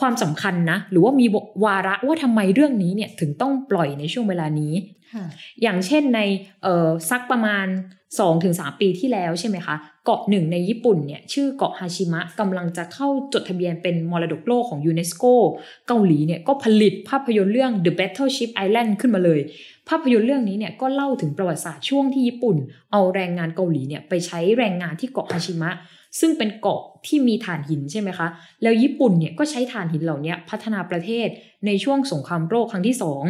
[0.00, 1.26] ความสำคัญนะ หรือว่ามี
[1.64, 4.74] วาระว่าทำไมเรื่องนี้เนี่ยถึงต้องปล่อยในช่วงเวลานี้
[5.14, 5.24] ค่ะ
[5.62, 6.20] อย่างเช่นใน
[6.62, 7.66] เอ่อสักประมาณ
[8.22, 15.24] 2-3 ปีที่แล้วใช่ไหมคะ เกาะหนึ่งในญี่ปุ่นเนี่ยชื่อเกาะฮาชิมะกำลังจะเข้าจดทะเบียนเป็นมรดกโลกของยูเนสโก
[15.88, 19.40] เกาหลีเนี่ยก็ผลิตภาพยนตร์เรื่อง The Battleship Island ขึ้นมาเลย
[19.88, 22.56] ภาพยนตร์เรื่องนี้เนี่ยก็เล่าถึงประวัติศาสตร์ช่วงที่ญี่ปุ่น
[22.92, 25.70] เอาแรงงานเกาหลีเนี่ยไปใช้แรงงานที่เกาะฮาชิมะ
[26.20, 28.28] ซึ่งเป็นเกาะที่มีถ่านหินใช่ไหมคะ
[28.62, 31.28] แล้วญี่ปุ่นเนี่ยก็ใช้ถ่านหินเหล่านี้พัฒนาประเทศ
[31.66, 33.22] ในช่วงสงครามโลกครั้งที่สอง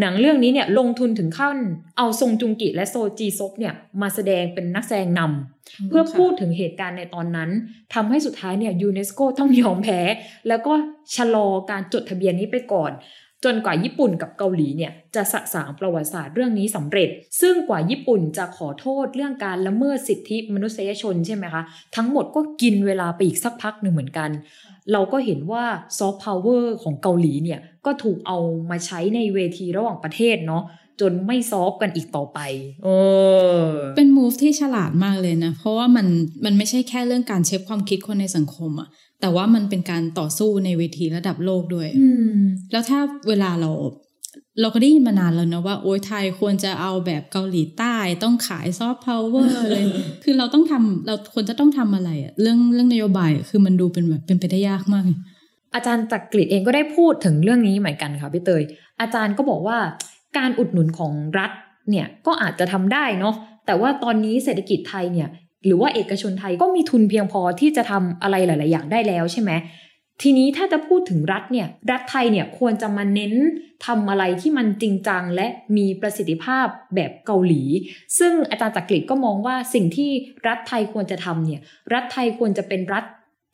[0.00, 1.58] หนังเรื่องนี้เนี่ยลงทุนถึงขั้น
[1.98, 7.50] เอาซงจุงกิและโซจีซบเนี่ยมาแสดงเป็นนักแสดงนำเพื่อพูดถึงเหตุการณ์ในตอนนั้น
[7.94, 10.00] ทำให้สุดท้ายเนี่ยยูเนสโกต้องยอมแพ้
[10.48, 10.72] แล้วก็
[11.16, 12.92] ชะลอการจดทะเบียนนี้ไปก่อน
[13.44, 17.08] จนกว่าญี่ปุ่นกับเกาหลีเนี่ยจะสะสางประวัติศาสตร์เรื่องนี้สำเร็จ
[17.40, 21.62] ซึ่งกว่าญี่ปุ่นจะขอโทษเรื่องการละเมิดสิทธิมนุษยชนใช่ไหมคะ
[21.96, 24.30] ทั้งหมดก็กินเวลาไปอีกสักพักหนึ่งเหมือนกัน
[24.92, 25.64] เราก็เห็นว่า
[25.98, 28.38] ซอฟต์พาวเวอร์ของเกาหลีเนี่ยก็ถูกเอา
[28.70, 30.64] มาใช้ในเวทีระหว่างประเทศเนาะ
[31.00, 32.38] จนไม่ soft กันอีกต่อไป
[32.84, 32.88] เอ
[33.64, 36.06] อเป็น move ที่ฉลาดมากเลยนะ เพราะว่ามัน
[36.44, 38.88] มันไม่ใช่แค่เรื่องการเช็คความคิดคนในสังคมอะ
[39.22, 42.40] แต่ว่ามันเป็นการต่อสู้ในเวทีระดับโลกด้วยอืม
[42.72, 43.70] แล้วถ้าเวลาเรา
[44.60, 49.84] เราก็ได้ยินมานานแล้วนะว่า โอ้ยไทยควรจะเอาแบบเกาหลีใต้ต้องขายซอฟต์พาวเวอร์เลย
[50.24, 55.04] คือเราต้องทำเราควรจะต้องทำอะไรอะเรื่องเรื่องนโยบายอะคือมันดูเป็นแบบเป็นไปได้ยากมาก
[55.74, 58.62] อาจารย์จักริดเองก็ได้พูดถึงเรื่องนี้เหมือนกันค่ะพี่เตย
[59.00, 59.78] อาจารย์ก็บอกว่า
[60.38, 61.50] การอุดหนุนของรัฐ
[61.90, 63.34] เนี่ยก็อาจจะทำได้เนาะ
[63.66, 65.28] แต่ว่าตอนนี้เศรษฐกิจไทยเนี่ย
[65.66, 69.52] หรือว่าเอกชนไทยก็มีทุนเพียงพอที่จะทำอะไรหลาย ๆ อย่างได้แล้วใช่ไหม
[70.22, 73.34] ทีนี้ถ้าจะพูดถึงรัฐเนี่ยรัฐไทยเนี่ยควรจะมาเน้น
[73.86, 75.46] ทำอะไรที่มันจริงจังและ
[75.76, 77.62] มีประสิทธิภาพแบบเกาหลี
[78.18, 80.10] ซึ่งอาจารย์จักริดก็มองว่าสิ่งที่
[80.48, 81.60] รัฐไทยควรจะทำเนี่ย
[81.92, 83.04] รัฐไทยควรจะเป็นรัฐ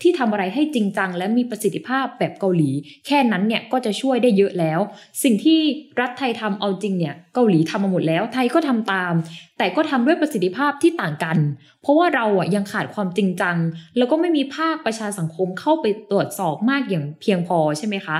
[0.02, 2.70] ที่ทำอะไรให้จริงจัง และมีประสิทธิภาพแบบเกาหลี
[3.06, 4.80] แค่นั้นเนี่ยก็จะช่วยได้เยอะแล้ว
[5.22, 5.60] สิ่งที่
[6.00, 9.14] รัฐไทยทำเอาจริงเนี่ยเกาหลีทำมาหมดแล้ว ไทยก็ทำตาม
[9.58, 11.38] แต่ก็ทำด้วยประสิทธิภาพที่ต่างกัน
[11.82, 13.56] เพราะว่าเราอะยังขาดความจริงจัง
[13.96, 18.16] แล้วก็ไม่มีภาคประชาสังคมเข้าไปตรวจสอบมากอย่างเพียงพอใช่ไหมคะ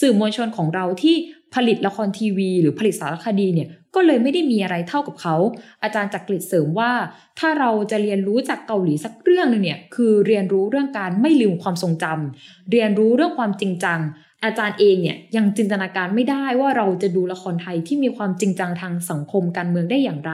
[0.00, 1.16] สื่อมวลชนของเราที่
[1.54, 5.36] ผลิตละครทีวี หรือผลิตสารคดีเนี่ยก็เลยไม่ได้มีอะไรเท่ากับเขา
[5.82, 6.92] อาจารย์จักริดเสริมว่า
[7.38, 14.00] ถ้าเราจะเรียนรู้จากเกาหลีสักเรื่องหนึงเนี่ยคือเรียนรู้เรื่องการไม่ลืมความทรงจำเรียนรู้เรื่องความจริงจัง
[14.44, 20.32] อาจารย์เองเนี่ยยังจินตนาการไม่ได้ว่าเราจะดูละครไทยที่มีความจริงจังทางสังคมการเมืองได้อย่างไร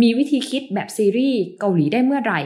[0.00, 2.40] มีวิธีคิดแบบซีรีส์เกาหลีได้เมื่อไหร่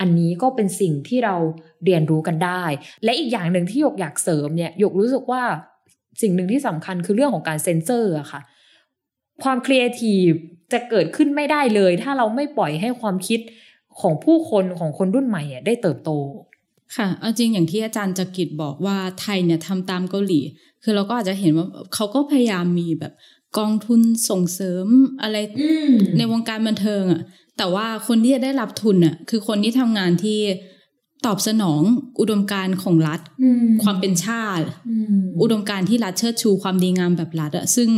[0.00, 1.36] อันนี้ก็เป็นสิ่งที่เรา
[1.84, 2.62] เรียนรู้กันได้
[3.04, 5.42] และอีกอย่างหนึ่งที่หยกอยากเสริมเนี่ยหยกรู้สึกว่า
[6.22, 8.40] สิ่งหนึ่งที่สำคัญคือเรื่องของการเซ็นเซอร์อะค่ะ
[9.42, 10.28] ความครีเอทีฟ
[10.72, 13.40] จะเกิดขึ้นไม่ได้เลย ถ้าเราไม่ปล่อยให้ความคิด
[14.00, 16.10] ของผู้คนของคนรุ่นใหม่อะได้เติบโต
[16.96, 20.40] ค่ะเอาจริงอย่างที่อาจารย์จักริดบอกว่าไทยเนี่ยทำตามเกาหลี
[20.82, 23.12] คือเราก็อาจจะเห็นว่าเขาก็พยายามมีแบบ
[23.58, 24.86] กองทุนส่งเสริม
[25.22, 27.22] อะไรอืมในวงการบันเทิงอะ
[27.58, 30.38] แต่ว่าคนที่จะได้รับทุนอะคือคนที่ทำงานที่
[31.26, 31.82] ตอบสนอง
[32.20, 37.90] อุดมการณ์ของรัฐอืมความเป็นชาติอืมอุดมการณ์ที่รัฐเชิดชูความดีงามแบบรัฐอะซึ่ง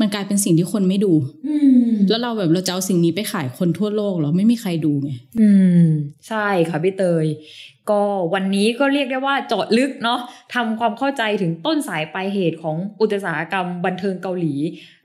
[0.00, 1.12] มันกลายเป็นสิ่งที่คนไม่ดู
[1.48, 1.56] อื
[1.88, 5.50] มแล้วเราแบบเราจะเอาสิ่งนี้ไปขายคนทั่วโลกเหรอไม่มีใครดูไงอื
[5.82, 5.86] ม
[6.28, 7.26] ใช่ค่ะพี่เตย
[7.90, 8.02] ก็
[8.34, 10.20] วันนี้ก็เรียกได้ว่าเจาะลึกเนาะ
[10.54, 14.54] ทำความเข้าใจถึงต้นสายปลายเหตุของอุตสาหกรรมบันเทิงเกาหลี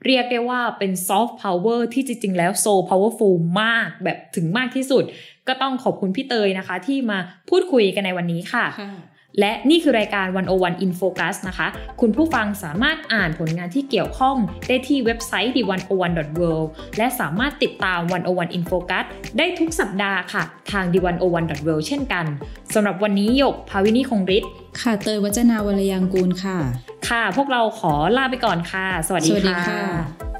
[0.06, 5.04] เรียกได้ว่าเป็นซอฟต์พาวเวอร์ที่จริง ๆ แล้ว so powerful มากแบบถึงมากที่สุด
[5.48, 7.18] ก็ต้องขอบคุณพี่เตยนะคะ ที่มา
[7.50, 8.64] พูดคุยกันในวันนี้ค่ะ
[9.40, 11.68] และนี่คือรายการ 101 In Focus นะคะ
[12.00, 14.36] คุณผู้ฟังสามารถอ่านผลงานที่เกี่ยวข้อง
[14.68, 16.66] ได้ที่เว็บไซต์ d101.world
[16.96, 19.04] และสามารถติดตาม 101 In Focus
[19.38, 20.42] ได้ทุกสัปดาห์ค่ะ
[20.72, 22.26] ทาง d101.world เช่นกัน
[22.74, 26.58] สำหรับวันนี้หยกภาวินีคงฤทธิ์ค่ะเตยวัจนาวรยางกูลค่ะ
[27.08, 30.31] ค่ะ พวกเราขอลาไปก่อนค่ะ สวัสดีสวัสดีค่ะค่ะ